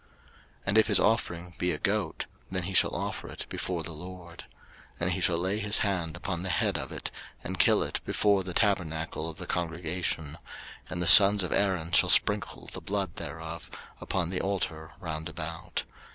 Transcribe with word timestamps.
03:003:012 0.01 0.09
And 0.65 0.77
if 0.79 0.87
his 0.87 0.99
offering 0.99 1.53
be 1.59 1.71
a 1.73 1.77
goat, 1.77 2.25
then 2.49 2.63
he 2.63 2.73
shall 2.73 2.95
offer 2.95 3.27
it 3.27 3.45
before 3.49 3.83
the 3.83 3.91
LORD. 3.91 4.45
03:003:013 4.99 5.01
And 5.01 5.11
he 5.11 5.21
shall 5.21 5.37
lay 5.37 5.59
his 5.59 5.77
hand 5.77 6.15
upon 6.15 6.41
the 6.41 6.49
head 6.49 6.75
of 6.79 6.91
it, 6.91 7.11
and 7.43 7.59
kill 7.59 7.83
it 7.83 7.99
before 8.03 8.43
the 8.43 8.55
tabernacle 8.55 9.29
of 9.29 9.37
the 9.37 9.45
congregation: 9.45 10.39
and 10.89 11.03
the 11.03 11.05
sons 11.05 11.43
of 11.43 11.51
Aaron 11.53 11.91
shall 11.91 12.09
sprinkle 12.09 12.65
the 12.65 12.81
blood 12.81 13.17
thereof 13.17 13.69
upon 13.99 14.31
the 14.31 14.41
altar 14.41 14.93
round 14.99 15.29
about. 15.29 15.83